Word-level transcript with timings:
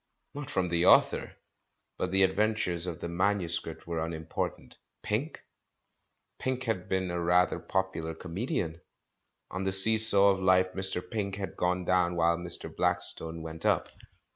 Not 0.33 0.49
from 0.49 0.69
the 0.69 0.87
author. 0.87 1.33
But 1.99 2.09
the 2.09 2.23
adventures 2.23 2.87
of 2.87 3.01
the 3.01 3.07
manuscript 3.07 3.85
were 3.85 4.03
unimportant. 4.03 4.79
Pink? 5.03 5.43
Pink 6.39 6.63
had 6.63 6.89
been 6.89 7.11
a 7.11 7.21
rather 7.21 7.59
popular 7.59 8.15
comedian. 8.15 8.81
On 9.51 9.63
the 9.63 9.71
see 9.71 9.99
saw 9.99 10.31
of 10.31 10.39
life 10.41 10.73
]Mr. 10.73 11.07
Pink 11.07 11.35
had 11.35 11.55
gone 11.55 11.85
down 11.85 12.15
while 12.15 12.35
]Mr. 12.39 12.75
Blackstone 12.75 13.43
went 13.43 13.63
up. 13.63 13.89